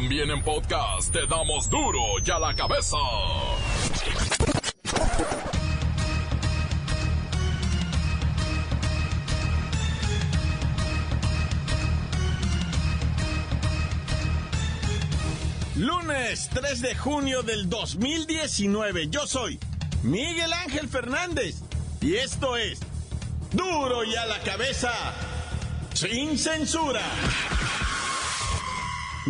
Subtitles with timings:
[0.00, 2.96] También en podcast te damos duro y a la cabeza.
[15.74, 19.08] Lunes 3 de junio del 2019.
[19.08, 19.58] Yo soy
[20.04, 21.56] Miguel Ángel Fernández
[22.00, 22.78] y esto es
[23.50, 24.92] Duro y a la cabeza
[25.92, 27.02] sin censura.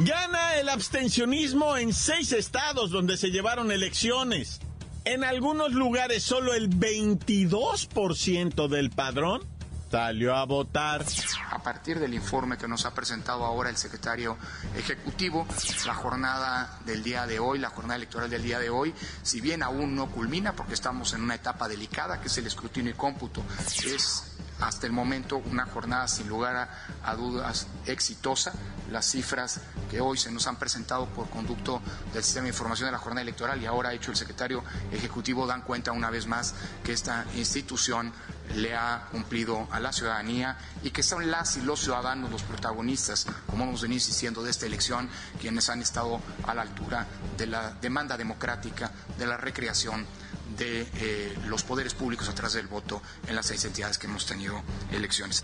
[0.04, 4.60] Gana el abstencionismo en seis estados donde se llevaron elecciones.
[5.04, 9.44] En algunos lugares solo el 22% del padrón
[9.90, 11.04] salió a votar.
[11.50, 14.36] A partir del informe que nos ha presentado ahora el secretario
[14.76, 15.48] ejecutivo,
[15.84, 19.64] la jornada del día de hoy, la jornada electoral del día de hoy, si bien
[19.64, 23.42] aún no culmina porque estamos en una etapa delicada que es el escrutinio y cómputo,
[23.84, 24.27] es
[24.60, 26.68] hasta el momento una jornada sin lugar
[27.02, 28.52] a, dudas exitosa.
[28.90, 32.92] Las cifras que hoy se nos han presentado por conducto del sistema de información de
[32.92, 36.54] la jornada electoral y ahora ha hecho el secretario ejecutivo dan cuenta una vez más
[36.82, 38.12] que esta institución
[38.54, 43.26] le ha cumplido a la ciudadanía y que son las y los ciudadanos los protagonistas,
[43.46, 45.08] como hemos venido insistiendo, de esta elección,
[45.40, 50.06] quienes han estado a la altura de la demanda democrática, de la recreación
[50.56, 54.26] de eh, los poderes públicos a través del voto en las seis entidades que hemos
[54.26, 55.42] tenido elecciones.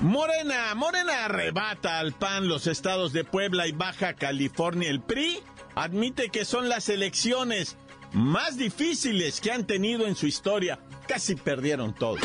[0.00, 4.88] Morena, Morena arrebata al PAN los estados de Puebla y Baja California.
[4.88, 5.40] El PRI
[5.74, 7.76] admite que son las elecciones
[8.12, 10.78] más difíciles que han tenido en su historia.
[11.06, 12.18] Casi perdieron todo.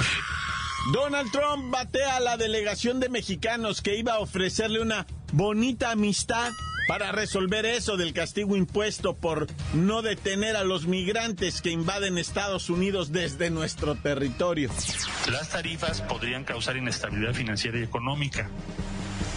[0.91, 6.52] Donald Trump batea a la delegación de mexicanos que iba a ofrecerle una bonita amistad
[6.88, 12.70] para resolver eso del castigo impuesto por no detener a los migrantes que invaden Estados
[12.70, 14.70] Unidos desde nuestro territorio.
[15.31, 18.50] Las tarifas podrían causar inestabilidad financiera y económica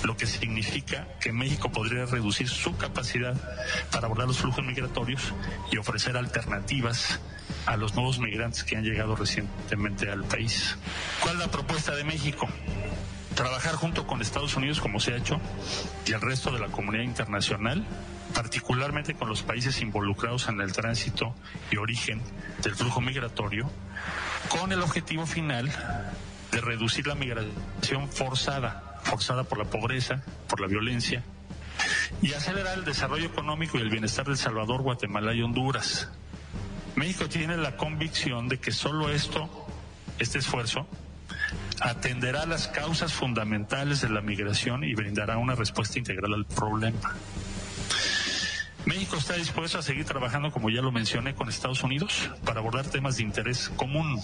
[0.05, 3.35] lo que significa que México podría reducir su capacidad
[3.91, 5.35] para abordar los flujos migratorios
[5.73, 7.21] y ofrecer alternativas
[7.67, 10.77] a los nuevos migrantes que han llegado recientemente al país.
[11.21, 12.49] ¿Cuál es la propuesta de México?
[13.37, 15.41] Trabajar junto con Estados Unidos como se ha hecho
[16.07, 17.85] y el resto de la comunidad internacional,
[18.35, 21.35] particularmente con los países involucrados en el tránsito
[21.71, 22.21] y origen
[22.63, 23.71] del flujo migratorio,
[24.49, 25.71] con el objetivo final
[26.51, 31.23] de reducir la migración forzada, forzada por la pobreza, por la violencia,
[32.23, 36.09] y acelerar el desarrollo económico y el bienestar de El Salvador, Guatemala y Honduras.
[36.95, 39.51] México tiene la convicción de que solo esto,
[40.19, 40.89] este esfuerzo,
[41.81, 47.14] atenderá las causas fundamentales de la migración y brindará una respuesta integral al problema.
[48.84, 52.87] México está dispuesto a seguir trabajando, como ya lo mencioné, con Estados Unidos para abordar
[52.87, 54.20] temas de interés común.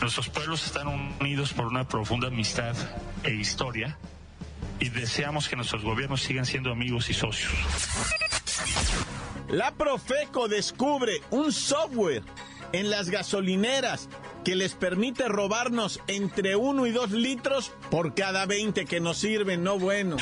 [0.00, 0.88] Nuestros pueblos están
[1.20, 2.76] unidos por una profunda amistad
[3.24, 3.96] e historia
[4.78, 7.52] y deseamos que nuestros gobiernos sigan siendo amigos y socios.
[9.48, 12.22] La Profeco descubre un software
[12.72, 14.08] en las gasolineras
[14.44, 19.62] que les permite robarnos entre 1 y 2 litros por cada 20 que nos sirven,
[19.62, 20.16] no bueno.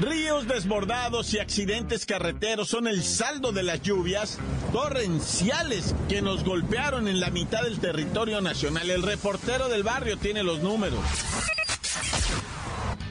[0.00, 4.38] Ríos desbordados y accidentes carreteros son el saldo de las lluvias
[4.72, 8.88] torrenciales que nos golpearon en la mitad del territorio nacional.
[8.88, 11.00] El reportero del barrio tiene los números.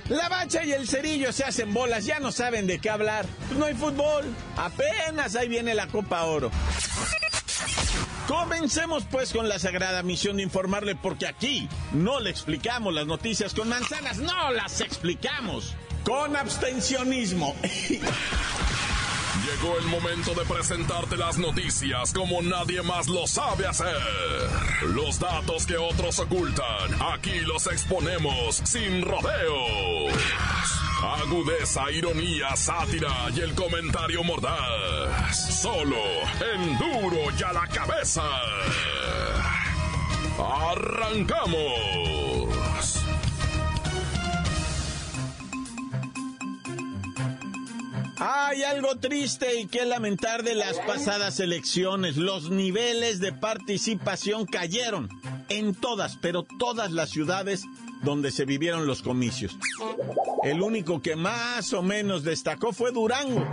[0.07, 3.25] La bacha y el cerillo se hacen bolas, ya no saben de qué hablar.
[3.57, 4.23] no hay fútbol,
[4.55, 6.49] apenas ahí viene la Copa Oro.
[8.27, 13.53] Comencemos pues con la sagrada misión de informarle porque aquí no le explicamos las noticias
[13.53, 17.55] con manzanas, no las explicamos con abstencionismo.
[19.45, 23.95] Llegó el momento de presentarte las noticias como nadie más lo sabe hacer.
[24.87, 30.13] Los datos que otros ocultan, aquí los exponemos sin rodeos.
[31.03, 35.61] Agudeza, ironía, sátira y el comentario mordaz.
[35.61, 35.95] Solo
[36.55, 38.23] en duro y a la cabeza.
[40.39, 42.07] ¡Arrancamos!
[48.19, 52.17] Hay algo triste y que lamentar de las pasadas elecciones.
[52.17, 55.09] Los niveles de participación cayeron
[55.49, 57.65] en todas, pero todas las ciudades
[58.03, 59.57] donde se vivieron los comicios.
[60.43, 63.45] El único que más o menos destacó fue Durango.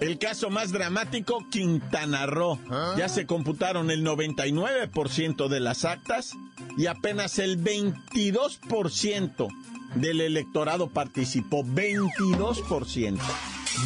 [0.00, 2.58] El caso más dramático, Quintana Roo.
[2.96, 6.32] Ya se computaron el 99% de las actas
[6.78, 9.48] y apenas el 22%
[9.96, 11.64] del electorado participó.
[11.64, 13.18] 22%.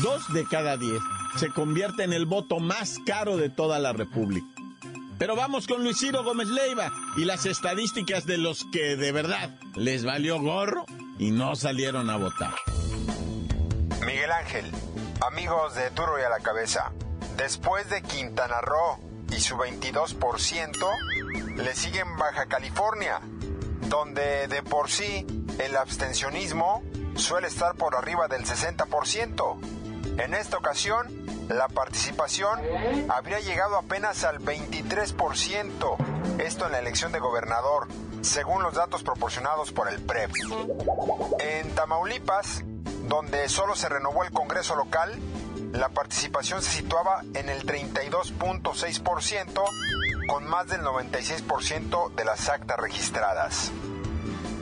[0.02, 1.00] Dos de cada diez.
[1.36, 4.46] Se convierte en el voto más caro de toda la República.
[5.18, 9.58] Pero vamos con Luis Ciro Gómez Leiva y las estadísticas de los que de verdad
[9.76, 10.84] les valió gorro
[11.18, 12.54] y no salieron a votar.
[14.04, 14.70] Miguel Ángel,
[15.26, 16.92] amigos de Duro y a la Cabeza,
[17.36, 18.98] después de Quintana Roo
[19.30, 23.20] y su 22%, le siguen Baja California,
[23.88, 25.24] donde de por sí
[25.58, 26.82] el abstencionismo
[27.16, 29.73] suele estar por arriba del 60%.
[30.18, 31.08] En esta ocasión,
[31.48, 32.60] la participación
[33.08, 35.96] habría llegado apenas al 23%,
[36.38, 37.88] esto en la elección de gobernador,
[38.22, 40.30] según los datos proporcionados por el PREP.
[41.40, 42.62] En Tamaulipas,
[43.08, 45.18] donde solo se renovó el Congreso local,
[45.72, 49.64] la participación se situaba en el 32.6%
[50.28, 53.72] con más del 96% de las actas registradas.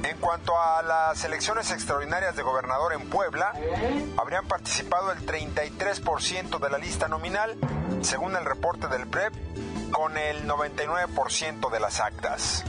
[0.04, 3.52] En cuanto a las elecciones extraordinarias de gobernador en Puebla,
[4.16, 7.56] habrían participado el 33% de la lista nominal,
[8.02, 9.32] según el reporte del PREP,
[9.92, 12.64] con el 99% de las actas.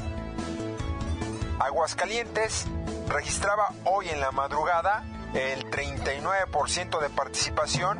[1.59, 2.65] Aguascalientes
[3.07, 5.03] registraba hoy en la madrugada
[5.33, 7.97] el 39% de participación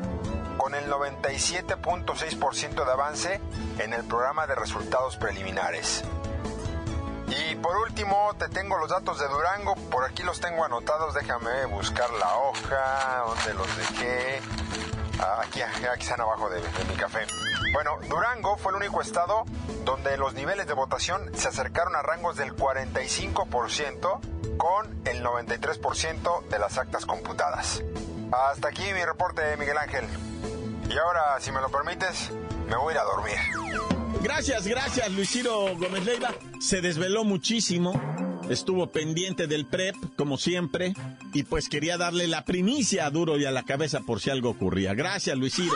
[0.58, 3.42] con el 97.6% de avance
[3.80, 6.04] en el programa de resultados preliminares.
[8.04, 12.36] Último, te tengo los datos de Durango, por aquí los tengo anotados, déjame buscar la
[12.36, 14.42] hoja, donde los dejé.
[15.22, 17.26] Ah, aquí, aquí están abajo de, de mi café.
[17.72, 19.46] Bueno, Durango fue el único estado
[19.86, 24.20] donde los niveles de votación se acercaron a rangos del 45%
[24.58, 27.84] con el 93% de las actas computadas.
[28.34, 30.06] Hasta aquí mi reporte, Miguel Ángel.
[30.90, 32.32] Y ahora, si me lo permites,
[32.68, 33.93] me voy a ir a dormir.
[34.24, 36.34] Gracias, gracias, Luis Ciro Gómez Leiva.
[36.62, 37.94] Se desveló muchísimo,
[38.50, 40.94] estuvo pendiente del PREP, como siempre,
[41.34, 44.50] y pues quería darle la primicia a Duro y a la cabeza por si algo
[44.50, 44.94] ocurría.
[44.94, 45.76] Gracias, Luis Ciro.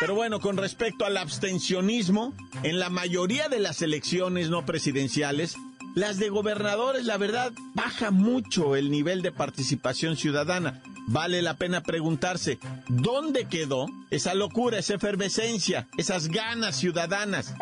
[0.00, 2.32] Pero bueno, con respecto al abstencionismo,
[2.62, 5.56] en la mayoría de las elecciones no presidenciales,
[5.94, 10.82] las de gobernadores, la verdad, baja mucho el nivel de participación ciudadana.
[11.08, 12.58] Vale la pena preguntarse,
[12.88, 17.54] ¿dónde quedó esa locura, esa efervescencia, esas ganas ciudadanas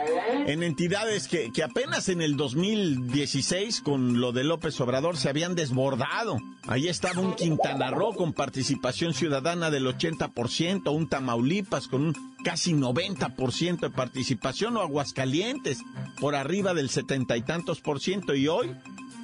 [0.47, 5.55] en entidades que, que apenas en el 2016 con lo de López Obrador se habían
[5.55, 6.39] desbordado?
[6.67, 12.73] Ahí estaba un Quintana Roo con participación ciudadana del 80%, un Tamaulipas con un casi
[12.73, 15.83] 90% de participación o Aguascalientes
[16.19, 18.75] por arriba del setenta y tantos por ciento y hoy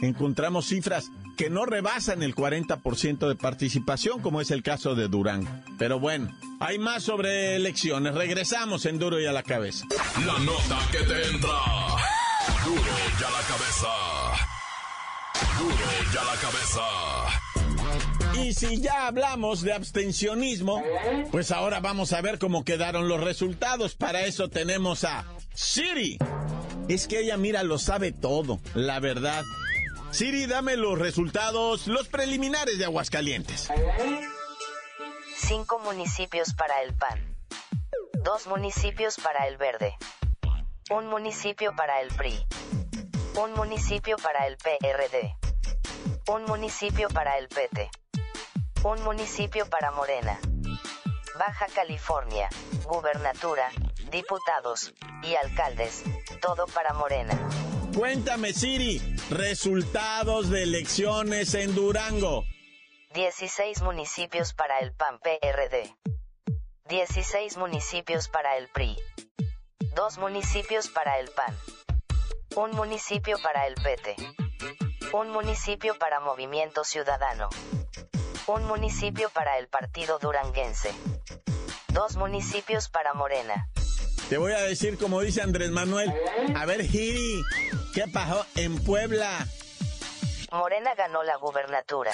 [0.07, 5.65] encontramos cifras que no rebasan el 40% de participación, como es el caso de Durán.
[5.79, 8.15] Pero bueno, hay más sobre elecciones.
[8.15, 9.87] Regresamos en Duro y a la cabeza.
[10.27, 11.59] La nota que te entra.
[12.65, 13.89] Duro y a la cabeza.
[15.59, 15.75] Duro
[16.13, 16.81] y a la cabeza.
[18.43, 20.83] Y si ya hablamos de abstencionismo,
[21.31, 23.95] pues ahora vamos a ver cómo quedaron los resultados.
[23.95, 25.25] Para eso tenemos a
[25.55, 26.19] Siri.
[26.89, 29.45] Es que ella, mira, lo sabe todo, la verdad.
[30.13, 33.69] Siri, dame los resultados, los preliminares de Aguascalientes.
[35.37, 37.37] Cinco municipios para el PAN.
[38.25, 39.97] Dos municipios para el Verde.
[40.91, 42.45] Un municipio para el PRI.
[43.37, 45.37] Un municipio para el PRD.
[46.29, 47.91] Un municipio para el PT.
[48.83, 50.39] Un municipio para Morena.
[51.39, 52.49] Baja California,
[52.85, 53.71] gubernatura,
[54.11, 54.93] diputados
[55.23, 56.03] y alcaldes,
[56.43, 57.39] todo para Morena.
[57.97, 62.45] Cuéntame, Siri, resultados de elecciones en Durango.
[63.15, 65.95] 16 municipios para el PAN PRD.
[66.89, 68.97] 16 municipios para el PRI.
[69.95, 71.57] 2 municipios para el PAN.
[72.57, 74.17] Un municipio para el PT.
[75.13, 77.49] Un municipio para Movimiento Ciudadano.
[78.47, 80.91] Un municipio para el Partido Duranguense.
[81.93, 83.69] Dos municipios para Morena.
[84.29, 86.13] Te voy a decir como dice Andrés Manuel.
[86.55, 87.43] A ver, Giri,
[87.95, 89.47] ¿qué pasó en Puebla?
[90.53, 92.13] Morena ganó la gubernatura.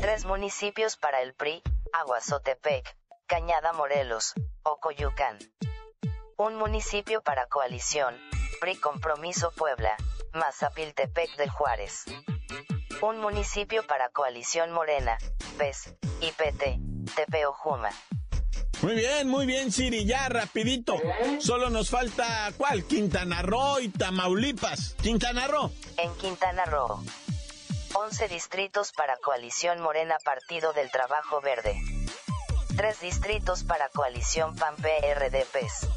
[0.00, 1.62] Tres municipios para el PRI,
[1.92, 5.38] Aguazotepec, Cañada Morelos, Ocoyucán.
[6.36, 8.16] Un municipio para coalición,
[8.60, 9.96] PRI Compromiso Puebla,
[10.32, 12.04] Mazapiltepec del Juárez.
[13.02, 15.18] Un municipio para coalición Morena,
[15.58, 17.90] PES, IPT, Tepeojuma.
[18.82, 20.96] Muy bien, muy bien, Siri, ya rapidito.
[21.38, 22.84] Solo nos falta, ¿cuál?
[22.84, 24.94] Quintana Roo y Tamaulipas.
[25.02, 25.72] Quintana Roo.
[25.96, 27.02] En Quintana Roo.
[27.94, 31.80] 11 distritos para coalición Morena Partido del Trabajo Verde.
[32.76, 35.88] 3 distritos para coalición PAN PRD PES.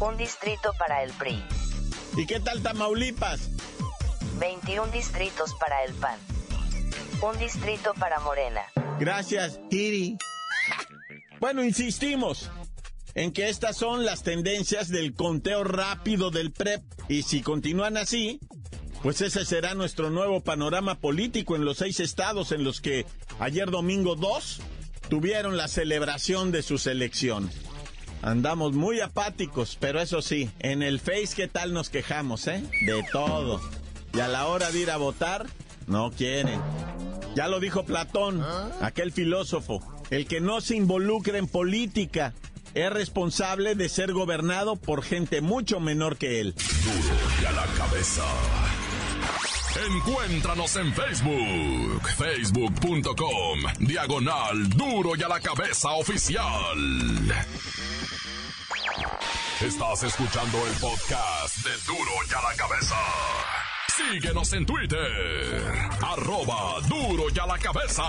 [0.00, 1.44] Un distrito para el PRI.
[2.16, 3.50] ¿Y qué tal Tamaulipas?
[4.38, 6.18] 21 distritos para el PAN.
[7.20, 8.62] Un distrito para Morena.
[8.98, 10.16] Gracias, Siri.
[11.42, 12.52] Bueno, insistimos
[13.16, 18.38] en que estas son las tendencias del conteo rápido del PREP y si continúan así,
[19.02, 23.06] pues ese será nuestro nuevo panorama político en los seis estados en los que
[23.40, 24.60] ayer domingo 2
[25.08, 27.56] tuvieron la celebración de sus elecciones.
[28.22, 32.62] Andamos muy apáticos, pero eso sí, en el Face, ¿qué tal nos quejamos, eh?
[32.86, 33.60] De todo.
[34.14, 35.48] Y a la hora de ir a votar,
[35.88, 36.60] no quieren.
[37.34, 38.44] Ya lo dijo Platón,
[38.80, 39.82] aquel filósofo.
[40.12, 42.34] El que no se involucra en política
[42.74, 46.54] es responsable de ser gobernado por gente mucho menor que él.
[46.84, 48.22] Duro y a la cabeza.
[49.86, 56.44] Encuéntranos en Facebook, facebook.com, diagonal Duro y a la cabeza oficial.
[59.62, 62.96] Estás escuchando el podcast de Duro y a la cabeza.
[63.96, 68.02] Síguenos en Twitter, arroba Duro y a la cabeza.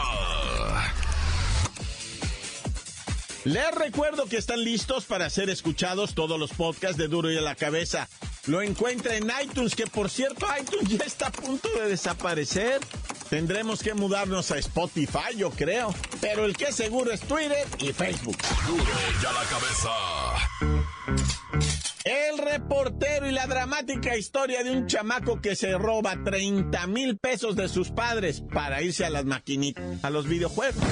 [3.45, 7.41] Les recuerdo que están listos para ser escuchados todos los podcasts de Duro y a
[7.41, 8.07] la cabeza.
[8.47, 12.79] Lo encuentra en iTunes, que por cierto iTunes ya está a punto de desaparecer.
[13.29, 15.93] Tendremos que mudarnos a Spotify, yo creo.
[16.21, 18.37] Pero el que seguro es Twitter y Facebook.
[18.65, 19.89] Duro y a la cabeza.
[22.05, 27.57] El reportero y la dramática historia de un chamaco que se roba 30 mil pesos
[27.57, 30.83] de sus padres para irse a las maquinitas, a los videojuegos.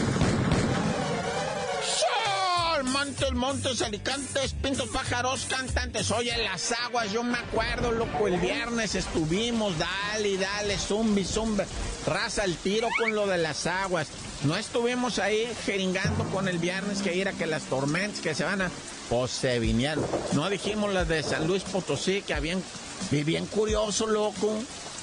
[3.02, 6.12] Montes, montes, alicantes, pintos, pájaros, cantantes.
[6.12, 11.64] Oye, las aguas, yo me acuerdo, loco, el viernes estuvimos, dale, dale, zumbi, zumbi,
[12.06, 14.08] raza el tiro con lo de las aguas.
[14.44, 18.62] No estuvimos ahí jeringando con el viernes que era que las tormentas que se van
[18.62, 18.72] a...
[19.10, 20.06] Pues se vinieron.
[20.34, 22.62] No dijimos las de San Luis Potosí, que habían...
[23.10, 24.60] Bien curioso, loco.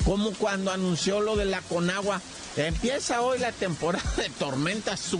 [0.09, 2.23] Como cuando anunció lo de la Conagua,
[2.57, 4.99] Empieza hoy la temporada de tormentas.
[4.99, 5.19] Su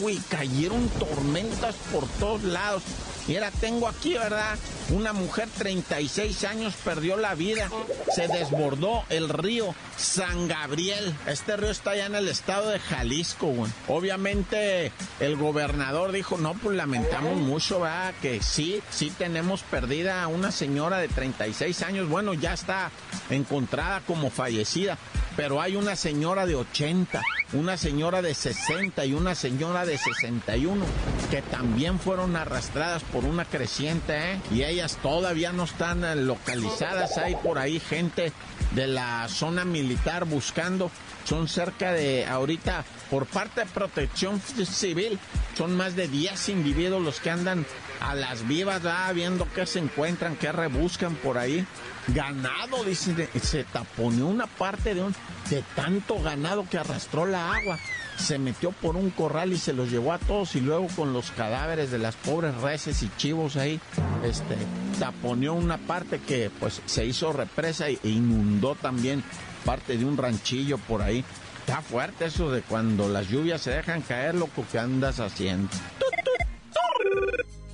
[0.00, 0.18] güey.
[0.28, 2.82] Cayeron tormentas por todos lados.
[3.28, 4.58] Y ahora tengo aquí, ¿verdad?
[4.88, 7.68] Una mujer, 36 años, perdió la vida.
[8.14, 11.14] Se desbordó el río San Gabriel.
[11.26, 13.70] Este río está allá en el estado de Jalisco, güey.
[13.86, 18.14] Obviamente, el gobernador dijo, no, pues lamentamos mucho, ¿verdad?
[18.22, 22.08] Que sí, sí tenemos perdida a una señora de 36 años.
[22.08, 22.90] Bueno, ya está
[23.28, 24.96] encontrada como fallecida.
[25.36, 30.84] Pero hay una señora de 80, una señora de 60 y una señora de 61
[31.30, 34.40] que también fueron arrastradas por una creciente, ¿eh?
[34.52, 37.16] Y ellas todavía no están eh, localizadas.
[37.18, 38.32] Hay por ahí gente
[38.72, 40.90] de la zona militar buscando.
[41.24, 45.18] Son cerca de, ahorita, por parte de protección civil,
[45.56, 47.66] son más de 10 individuos los que andan
[48.00, 48.82] a las vivas,
[49.14, 51.66] viendo qué se encuentran, qué rebuscan por ahí.
[52.08, 55.14] Ganado, dice, se taponeó una parte de, un,
[55.50, 57.78] de tanto ganado que arrastró la agua
[58.18, 61.30] se metió por un corral y se los llevó a todos y luego con los
[61.30, 63.80] cadáveres de las pobres reses y chivos ahí,
[64.24, 64.56] este,
[64.98, 69.22] taponeó una parte que pues se hizo represa e inundó también
[69.64, 71.24] parte de un ranchillo por ahí.
[71.60, 75.68] Está fuerte eso de cuando las lluvias se dejan caer, loco, que andas haciendo.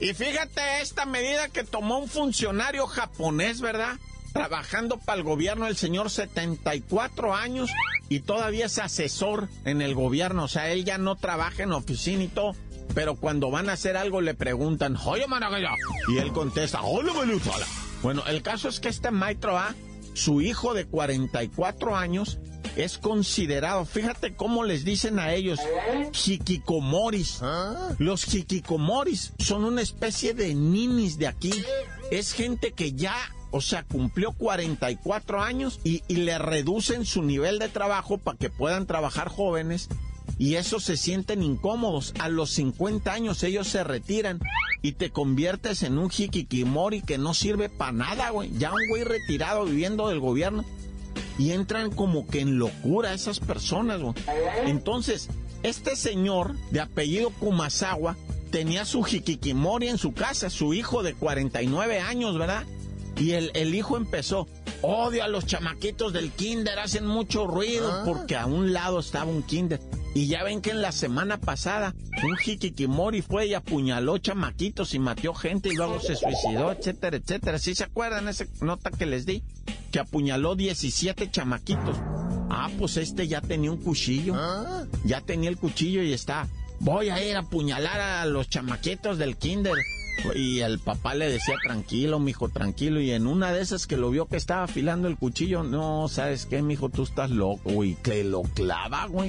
[0.05, 3.97] Y fíjate esta medida que tomó un funcionario japonés, ¿verdad?
[4.35, 7.71] Trabajando para el gobierno, el señor 74 años
[8.11, 10.45] y todavía es asesor en el gobierno.
[10.45, 12.55] O sea, él ya no trabaja en oficina y todo.
[12.95, 15.25] Pero cuando van a hacer algo le preguntan, oye,
[16.13, 17.11] Y él contesta, oye,
[18.03, 19.75] Bueno, el caso es que este maestro A,
[20.13, 22.39] su hijo de 44 años,
[22.77, 25.61] es considerado, fíjate cómo les dicen a ellos,
[26.13, 27.41] hikikomoris.
[27.99, 31.53] Los hikikomoris son una especie de ninis de aquí.
[32.11, 33.17] Es gente que ya
[33.57, 38.85] o sea, cumplió 44 años y, le reducen su nivel de trabajo para que puedan
[38.89, 39.89] trabajar jóvenes
[40.39, 42.15] y eso se sienten incómodos.
[42.19, 44.41] A los 50 años ellos se retiran
[44.83, 48.51] y te conviertes en un hikikimori que no sirve para nada, güey.
[48.59, 50.65] Ya un güey retirado viviendo del gobierno.
[51.39, 54.15] Y entran como que en locura esas personas, güey.
[54.67, 55.29] Entonces,
[55.63, 58.17] este señor de apellido Kumasawa
[58.51, 62.65] tenía su hikikimori en su casa, su hijo de 49 años, ¿verdad?
[63.19, 64.47] Y el, el hijo empezó,
[64.83, 68.03] odio a los chamaquitos del kinder, hacen mucho ruido, ah.
[68.05, 69.81] porque a un lado estaba un kinder.
[70.15, 71.93] Y ya ven que en la semana pasada
[72.23, 77.59] un hikikimori fue y apuñaló chamaquitos y mató gente y luego se suicidó, etcétera, etcétera.
[77.59, 79.43] ¿Sí se acuerdan esa nota que les di?
[79.91, 81.97] Que apuñaló 17 chamaquitos.
[82.49, 84.35] Ah, pues este ya tenía un cuchillo.
[84.37, 84.85] Ah.
[85.05, 86.47] Ya tenía el cuchillo y está.
[86.79, 89.75] Voy a ir a apuñalar a los chamaquitos del kinder.
[90.35, 93.01] Y el papá le decía, tranquilo, mijo, tranquilo.
[93.01, 96.47] Y en una de esas que lo vio que estaba afilando el cuchillo, no, ¿sabes
[96.47, 96.89] qué, mijo?
[96.89, 97.97] Tú estás loco, güey.
[98.03, 99.29] Que lo clava, güey.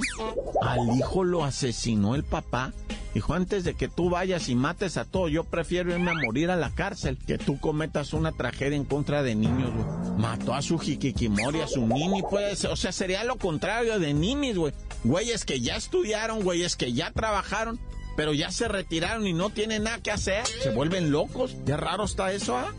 [0.62, 2.74] Al hijo lo asesinó el papá.
[3.14, 6.52] Dijo, antes de que tú vayas y mates a todo, yo prefiero irme a morir
[6.52, 10.18] a la cárcel que tú cometas una tragedia en contra de niños, güey.
[10.18, 12.66] Mató a su jikikimori, a su nini, pues.
[12.66, 14.74] O sea, sería lo contrario de ninis, güey.
[15.04, 17.80] Güeyes que ya estudiaron, güeyes que ya trabajaron
[18.16, 20.46] pero ya se retiraron y no tienen nada que hacer.
[20.48, 21.56] Se vuelven locos.
[21.66, 22.74] Ya raro está eso, ¿ah?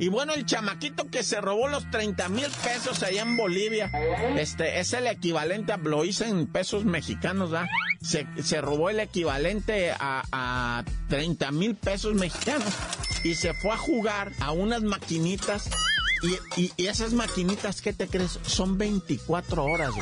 [0.00, 3.90] Y bueno, el chamaquito que se robó los 30 mil pesos allá en Bolivia,
[4.36, 7.68] este, es el equivalente a, lo hice en pesos mexicanos, ¿verdad?
[8.00, 12.72] Se, se robó el equivalente a, a 30 mil pesos mexicanos
[13.24, 15.68] y se fue a jugar a unas maquinitas
[16.22, 18.38] y, y, y, esas maquinitas, ¿qué te crees?
[18.42, 19.92] Son 24 horas.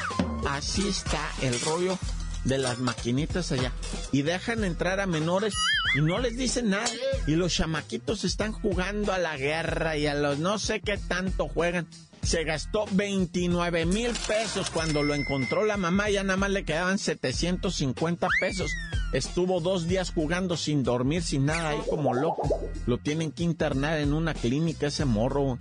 [0.47, 1.99] Así está el rollo
[2.47, 3.73] de las maquinitas allá.
[4.13, 5.55] Y dejan entrar a menores
[5.97, 6.89] y no les dicen nada.
[7.27, 11.49] Y los chamaquitos están jugando a la guerra y a los no sé qué tanto
[11.49, 11.87] juegan.
[12.23, 16.99] Se gastó 29 mil pesos cuando lo encontró la mamá, ya nada más le quedaban
[16.99, 18.73] 750 pesos.
[19.13, 22.49] Estuvo dos días jugando sin dormir, sin nada, ahí como loco.
[22.87, 25.59] Lo tienen que internar en una clínica ese morro.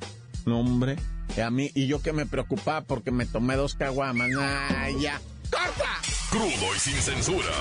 [0.48, 0.96] No, hombre.
[1.38, 4.30] Y a mí, y yo que me preocupaba porque me tomé dos caguamas.
[4.40, 5.22] ¡Ah, ya!
[5.52, 6.15] ¡Corta!
[6.30, 7.52] Crudo y sin censura.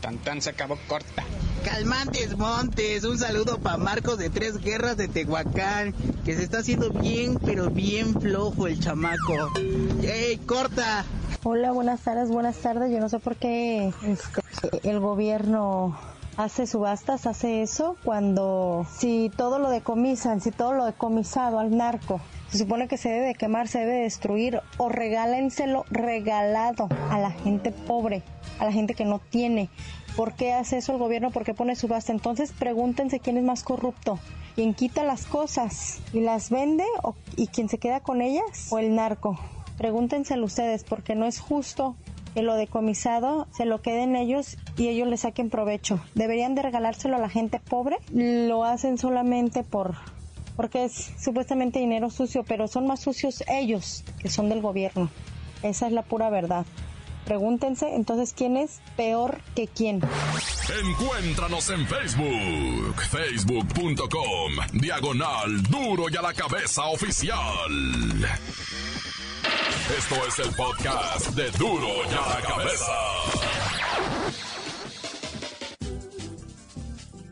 [0.00, 1.24] Tan tan se acabó corta.
[1.64, 5.92] Calmantes Montes, un saludo para Marcos de Tres Guerras de Tehuacán,
[6.24, 9.50] que se está haciendo bien, pero bien flojo el chamaco.
[10.02, 11.04] ¡Ey, corta!
[11.42, 12.92] Hola, buenas tardes, buenas tardes.
[12.92, 15.98] Yo no sé por qué este, el gobierno
[16.38, 22.20] hace subastas, hace eso, cuando si todo lo decomisan, si todo lo decomisado al narco,
[22.48, 27.72] se supone que se debe quemar, se debe destruir o regálenselo regalado a la gente
[27.72, 28.22] pobre,
[28.60, 29.68] a la gente que no tiene.
[30.16, 31.32] ¿Por qué hace eso el gobierno?
[31.32, 32.12] ¿Por qué pone subasta?
[32.12, 34.20] Entonces pregúntense quién es más corrupto.
[34.54, 38.78] ¿Quién quita las cosas y las vende o, y quién se queda con ellas o
[38.78, 39.36] el narco?
[39.76, 41.96] Pregúntenselo ustedes porque no es justo
[42.34, 46.00] que lo decomisado se lo queden ellos y ellos le saquen provecho.
[46.14, 47.96] Deberían de regalárselo a la gente pobre.
[48.12, 49.96] Lo hacen solamente por
[50.58, 55.08] porque es supuestamente dinero sucio, pero son más sucios ellos que son del gobierno.
[55.62, 56.66] Esa es la pura verdad.
[57.24, 60.00] Pregúntense entonces quién es peor que quién.
[60.84, 67.36] Encuéntranos en Facebook, facebook.com, diagonal duro y a la cabeza oficial.
[69.96, 72.92] Esto es el podcast de duro y a la cabeza.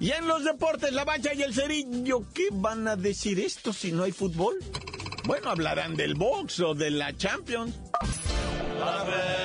[0.00, 3.92] Y en los deportes, la bacha y el cerillo, ¿qué van a decir esto si
[3.92, 4.56] no hay fútbol?
[5.24, 7.74] Bueno, hablarán del box o de la Champions.
[8.82, 9.35] A ver.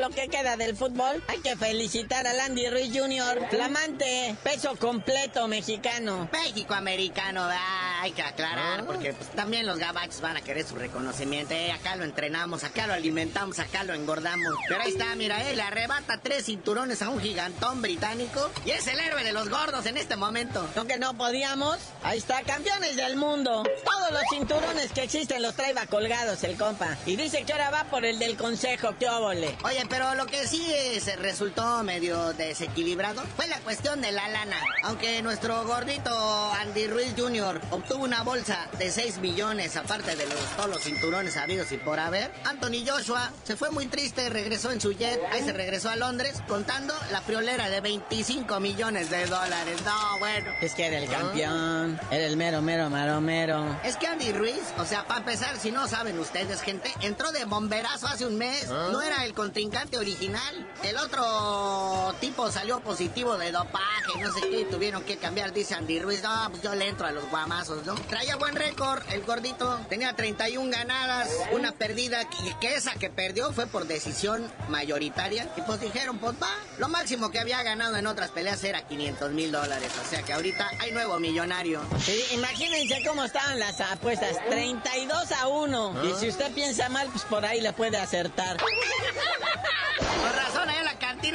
[0.00, 5.46] Lo que queda del fútbol, hay que felicitar a Andy Ruiz Jr., flamante, peso completo
[5.46, 6.28] mexicano.
[6.32, 11.54] México-americano, ah, hay que aclarar, porque pues, también los gabachos van a querer su reconocimiento.
[11.54, 14.54] Eh, acá lo entrenamos, acá lo alimentamos, acá lo engordamos.
[14.68, 18.86] Pero ahí está, mira, él le arrebata tres cinturones a un gigantón británico y es
[18.86, 20.68] el héroe de los gordos en este momento.
[20.74, 21.78] ¿No que no podíamos?
[22.02, 23.64] Ahí está, campeones del mundo.
[23.84, 26.96] Todos los cinturones que existen los trae colgados el compa.
[27.06, 29.56] Y dice que ahora va por el del consejo, qué óvole.
[29.64, 30.64] Oye, pero lo que sí
[31.00, 34.56] se resultó medio desequilibrado fue la cuestión de la lana.
[34.84, 37.60] Aunque nuestro gordito Andy Ruiz Jr.
[37.70, 41.98] obtuvo una bolsa de 6 millones, aparte de los, todos los cinturones habidos y por
[41.98, 45.96] haber, Anthony Joshua se fue muy triste, regresó en su jet, ahí se regresó a
[45.96, 49.80] Londres contando la friolera de 25 millones de dólares.
[49.84, 50.52] No, bueno.
[50.60, 53.80] Es que era el campeón, era el mero, mero, mero, mero.
[53.82, 57.44] Es que Andy Ruiz, o sea, para empezar, si no saben ustedes, gente, entró de
[57.44, 58.68] bomberazo hace un mes.
[58.68, 59.63] No era el contrincante
[59.98, 60.66] original.
[60.82, 66.00] El otro tipo salió positivo de dopaje, no sé qué, tuvieron que cambiar, dice Andy
[66.00, 66.22] Ruiz.
[66.22, 67.94] No, pues yo le entro a los guamazos, ¿no?
[67.94, 69.78] Traía buen récord, el gordito.
[69.88, 75.50] Tenía 31 ganadas, una perdida, que, que esa que perdió fue por decisión mayoritaria.
[75.56, 79.32] Y pues dijeron, pues va, lo máximo que había ganado en otras peleas era 500
[79.32, 79.90] mil dólares.
[80.04, 81.80] O sea que ahorita hay nuevo millonario.
[82.04, 86.04] Sí, imagínense cómo estaban las apuestas, 32 a 1.
[86.04, 88.58] Y si usted piensa mal, pues por ahí le puede acertar.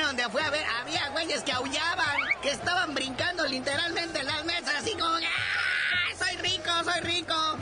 [0.09, 4.73] Donde fue a ver, había güeyes que aullaban, que estaban brincando literalmente en las mesas,
[4.79, 5.05] así como...
[5.05, 6.15] ¡Ah!
[6.17, 7.58] Soy rico, soy rico.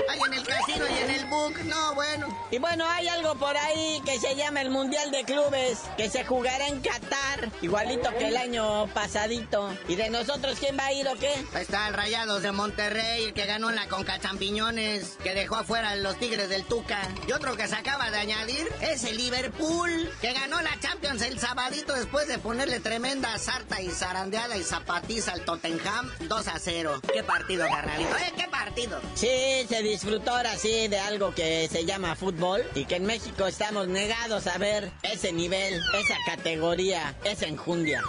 [0.86, 1.54] Y en el book.
[1.66, 2.28] No, bueno.
[2.52, 6.24] Y bueno, hay algo por ahí que se llama el Mundial de Clubes, que se
[6.24, 9.76] jugará en Qatar, igualito que el año pasadito.
[9.88, 11.34] ¿Y de nosotros quién va a ir o qué?
[11.54, 15.56] Ahí está el Rayados de Monterrey, el que ganó en la Conca Champiñones, que dejó
[15.56, 17.02] afuera a los Tigres del Tuca.
[17.28, 21.40] Y otro que se acaba de añadir es el Liverpool, que ganó la Champions el
[21.40, 27.02] sabadito después de ponerle tremenda sarta y zarandeada y zapatiza al Tottenham 2 a 0.
[27.12, 28.16] Qué partido, carnalito.
[28.18, 28.34] ¿Eh?
[28.38, 29.02] ¿Qué partido?
[29.16, 33.48] Sí, se disfrutó ahora sí de algo que se llama fútbol y que en México
[33.48, 38.04] estamos negados a ver ese nivel, esa categoría, esa enjundia.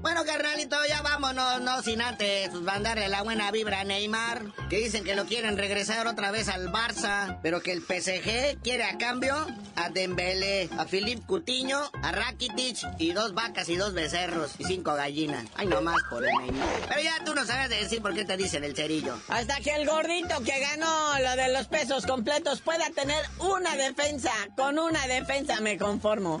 [0.00, 5.04] Bueno, carnalito, ya vámonos, no sin antes mandarle la buena vibra a Neymar, que dicen
[5.04, 9.34] que lo quieren regresar otra vez al Barça, pero que el PSG quiere a cambio
[9.74, 14.94] a Dembélé, a Philippe Coutinho, a Rakitic y dos vacas y dos becerros y cinco
[14.94, 15.44] gallinas.
[15.56, 16.68] Ay, no más por el Neymar.
[16.88, 19.18] Pero ya tú no sabes de decir por qué te dicen el cerillo.
[19.28, 24.32] Hasta que el gordito que ganó lo de los pesos completos pueda tener una defensa,
[24.56, 26.40] con una defensa me conformo.